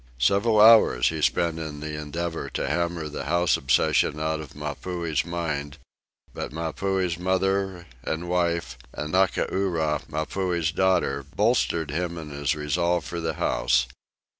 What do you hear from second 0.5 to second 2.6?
hours he spent in the endeavor